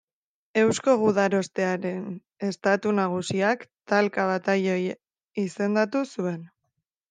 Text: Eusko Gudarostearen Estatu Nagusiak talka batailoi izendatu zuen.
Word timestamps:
Eusko 0.61 0.95
Gudarostearen 1.01 2.07
Estatu 2.49 2.95
Nagusiak 3.01 3.63
talka 3.95 4.27
batailoi 4.33 4.81
izendatu 5.47 6.07
zuen. 6.13 6.45